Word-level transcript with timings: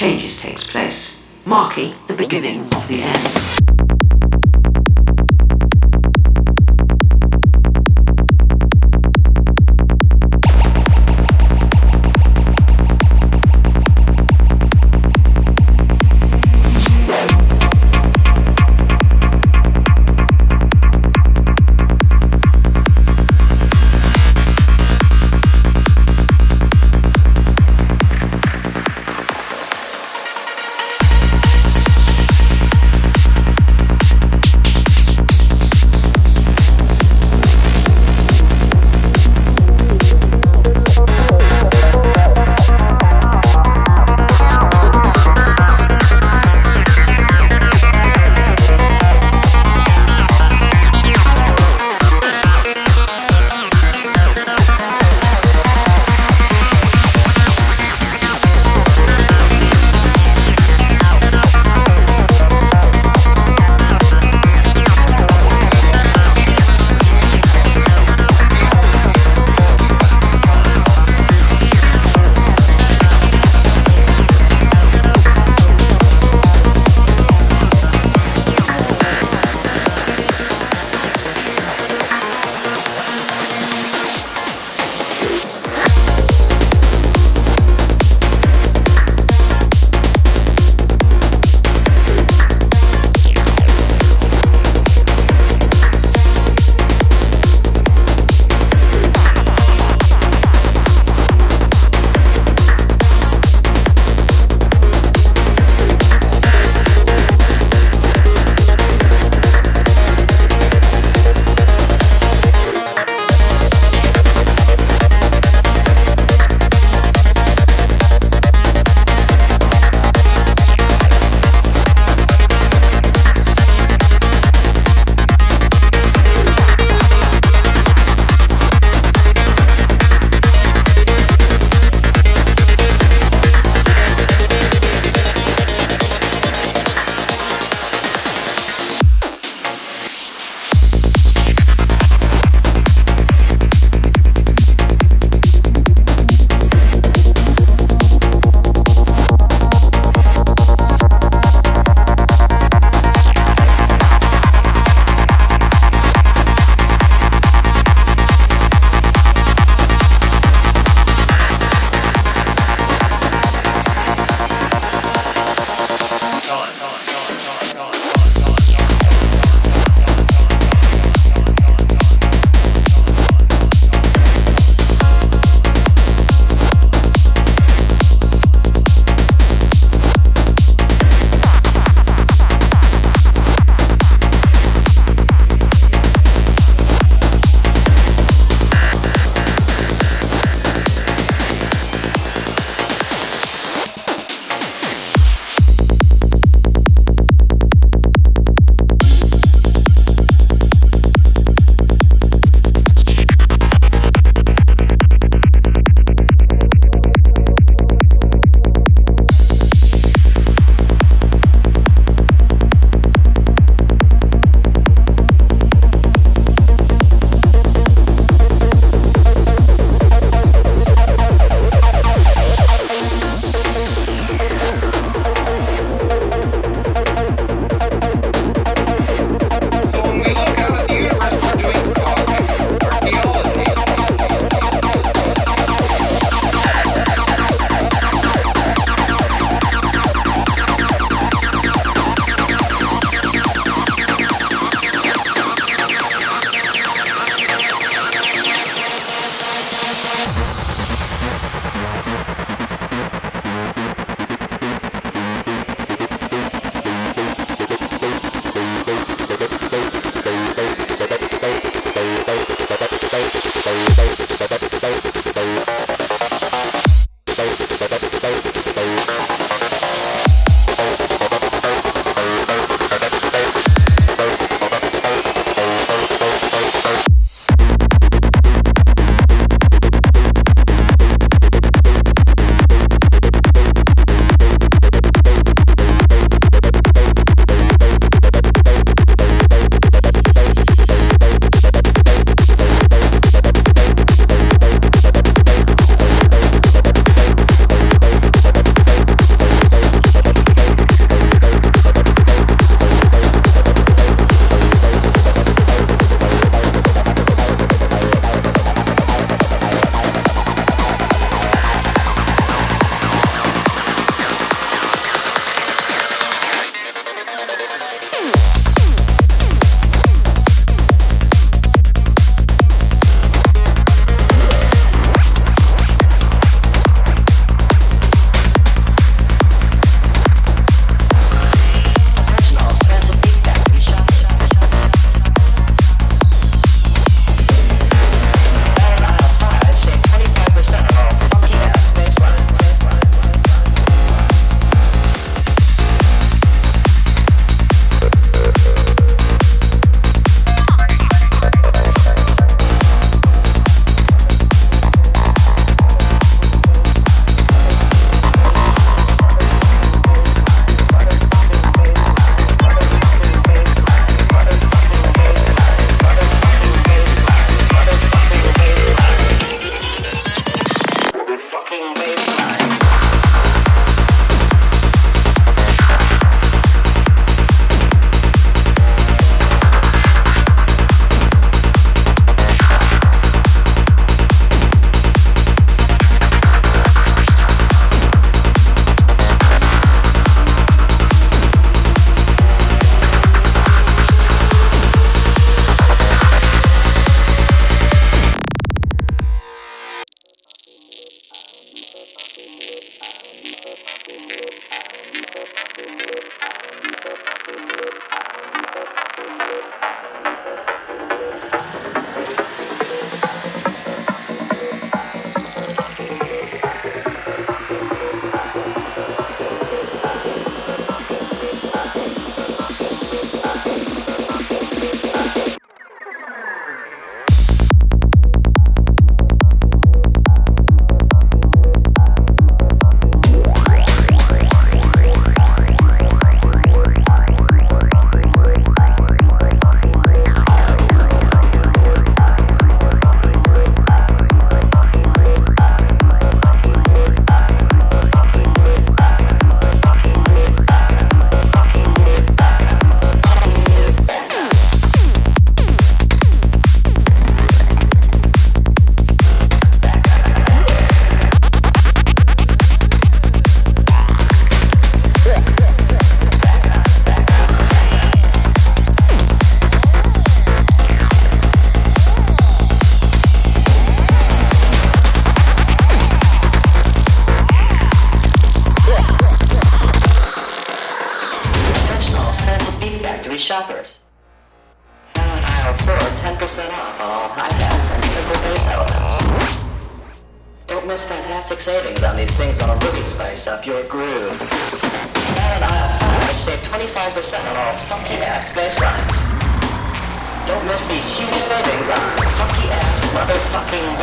changes 0.00 0.40
takes 0.40 0.66
place, 0.66 1.28
marking 1.44 1.92
the 2.06 2.14
beginning 2.14 2.62
of 2.74 2.88
the 2.88 3.02
end. 3.02 3.39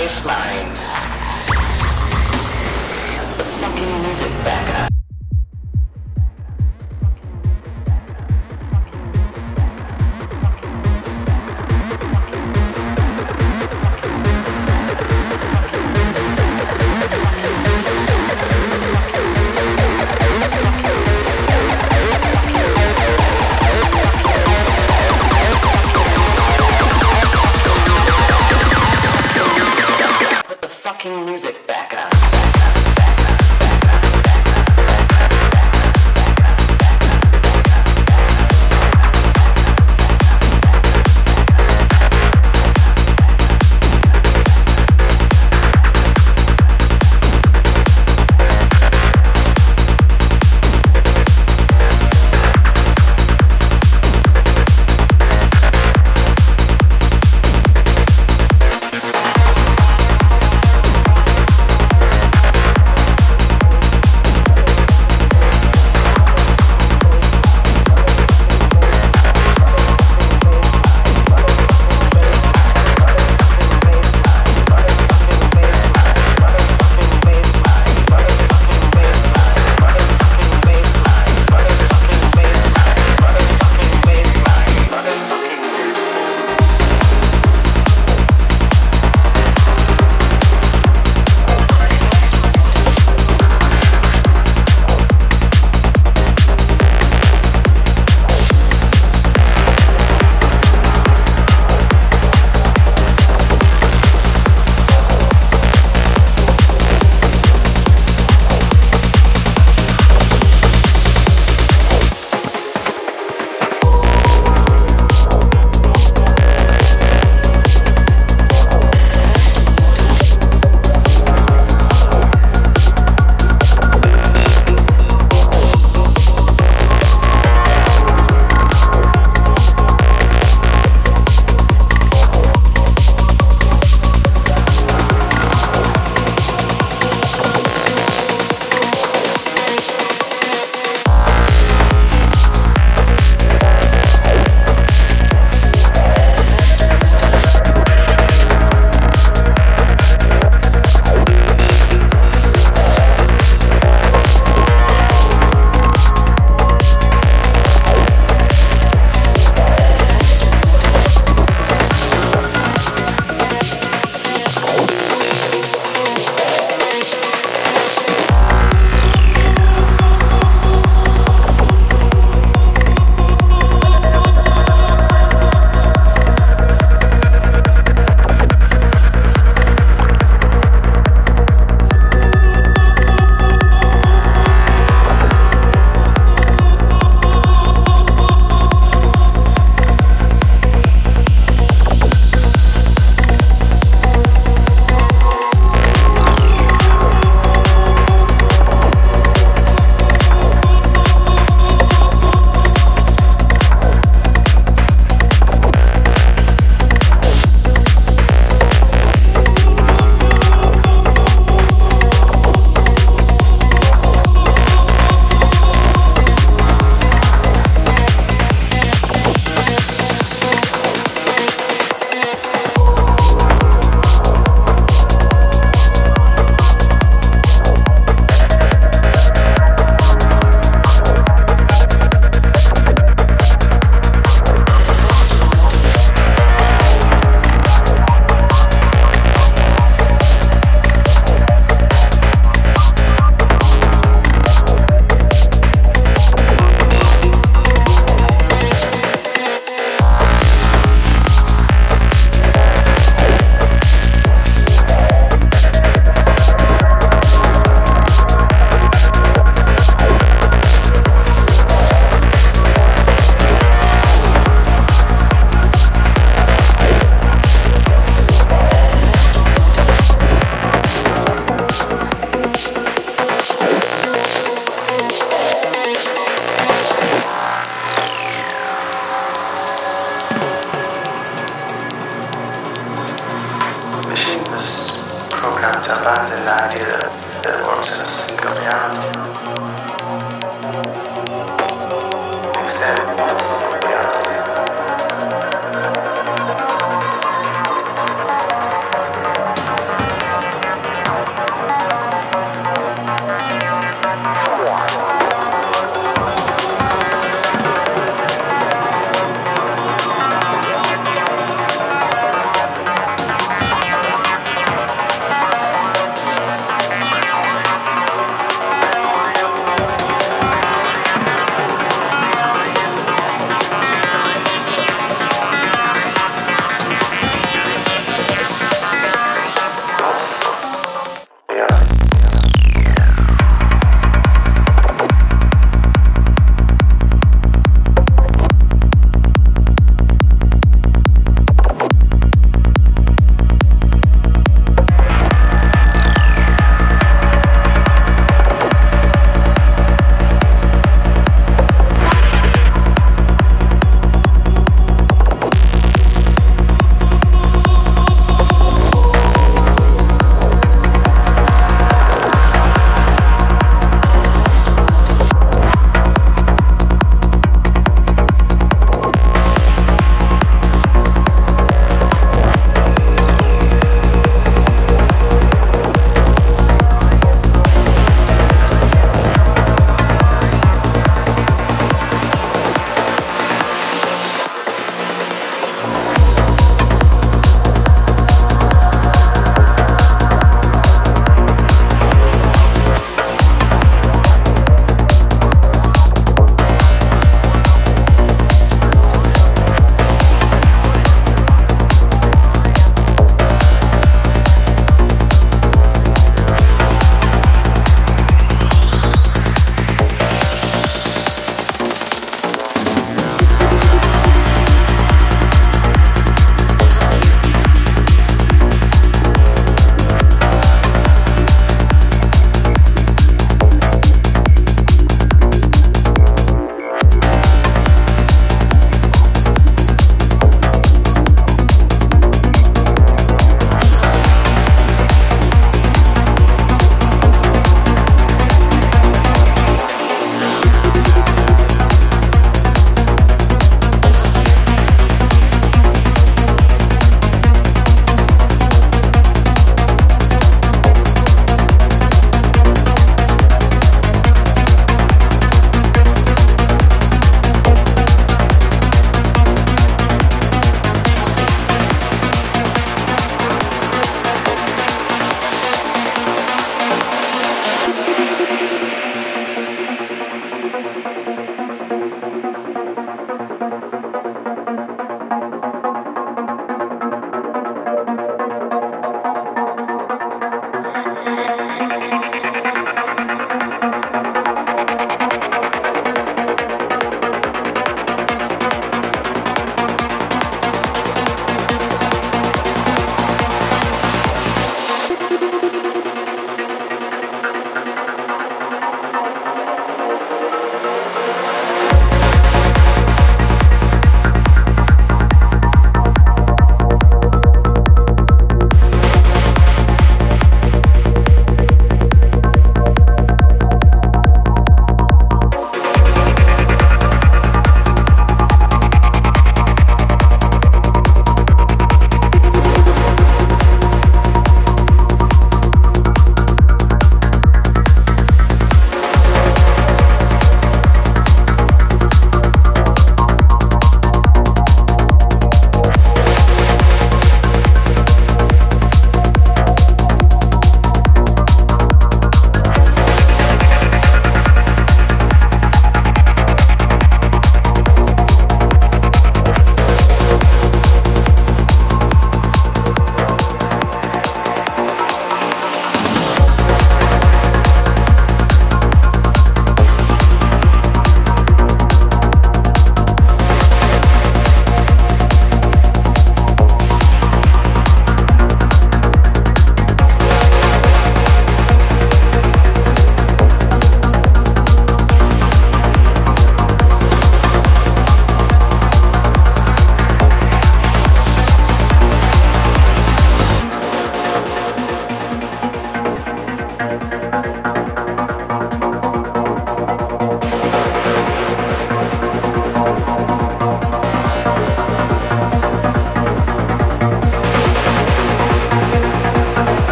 Bass 0.00 0.24
lines. 0.24 0.80
The 3.36 3.44
fucking 3.60 4.02
music 4.02 4.32
back 4.44 4.66
up. 4.80 4.88
The 4.88 4.88
fucking 4.88 4.88
music 4.88 4.88
back 4.88 4.90
up. 4.94 4.99